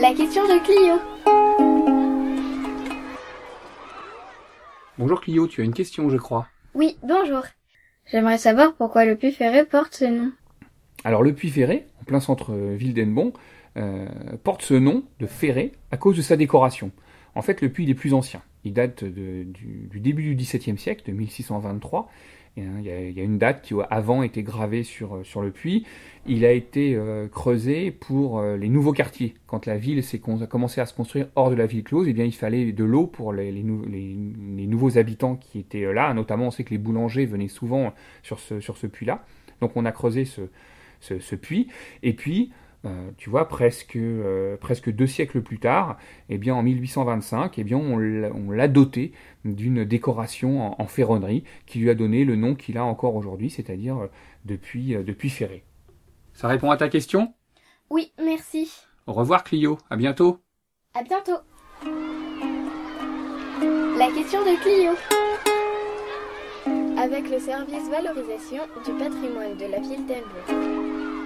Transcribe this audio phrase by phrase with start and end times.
[0.00, 0.94] La question de Clio.
[4.96, 6.46] Bonjour Clio, tu as une question, je crois.
[6.74, 7.42] Oui, bonjour.
[8.06, 10.30] J'aimerais savoir pourquoi le puits ferré porte ce nom.
[11.02, 13.32] Alors le puits ferré, en plein centre-ville d'Ennebon,
[13.76, 14.06] euh,
[14.44, 16.92] porte ce nom de ferré à cause de sa décoration.
[17.34, 18.40] En fait, le puits il est plus ancien.
[18.64, 19.46] Il date du,
[20.00, 22.10] début du XVIIe siècle, de 1623.
[22.56, 22.86] Et, hein, Il
[23.16, 25.86] y, a, une date qui avant était gravée sur, euh, sur le puits.
[26.26, 29.34] Il a été euh, creusé pour euh, les nouveaux quartiers.
[29.46, 32.24] Quand la ville a commencé à se construire hors de la ville close, eh bien,
[32.24, 34.16] il fallait de l'eau pour les, les nou- les-
[34.56, 36.12] les nouveaux habitants qui étaient là.
[36.14, 39.24] Notamment, on sait que les boulangers venaient souvent sur ce, sur ce puits-là.
[39.60, 40.42] Donc on a creusé ce,
[41.00, 41.68] ce, ce puits.
[42.02, 42.50] Et puis,
[42.84, 47.64] euh, tu vois, presque, euh, presque deux siècles plus tard, eh bien, en 1825, eh
[47.64, 49.12] bien, on l'a doté
[49.44, 53.50] d'une décoration en, en ferronnerie qui lui a donné le nom qu'il a encore aujourd'hui,
[53.50, 54.06] c'est-à-dire euh,
[54.44, 55.64] depuis, euh, depuis Ferré.
[56.34, 57.34] Ça répond à ta question?
[57.90, 58.70] Oui, merci.
[59.06, 60.38] Au revoir Clio, à bientôt
[60.94, 61.38] À bientôt.
[63.98, 64.92] La question de Clio.
[66.96, 71.17] Avec le service valorisation du patrimoine de la ville d'Elbeuf.